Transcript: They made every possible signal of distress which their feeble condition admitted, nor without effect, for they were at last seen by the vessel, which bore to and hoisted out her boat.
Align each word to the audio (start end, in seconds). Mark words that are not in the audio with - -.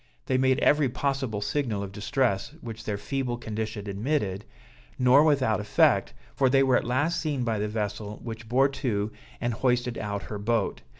They 0.25 0.39
made 0.39 0.57
every 0.61 0.89
possible 0.89 1.41
signal 1.41 1.83
of 1.83 1.91
distress 1.91 2.55
which 2.61 2.85
their 2.85 2.97
feeble 2.97 3.37
condition 3.37 3.87
admitted, 3.87 4.45
nor 4.97 5.23
without 5.23 5.59
effect, 5.59 6.15
for 6.35 6.49
they 6.49 6.63
were 6.63 6.75
at 6.75 6.85
last 6.85 7.21
seen 7.21 7.43
by 7.43 7.59
the 7.59 7.67
vessel, 7.67 8.19
which 8.23 8.49
bore 8.49 8.67
to 8.69 9.11
and 9.39 9.53
hoisted 9.53 9.99
out 9.99 10.23
her 10.23 10.39
boat. 10.39 10.81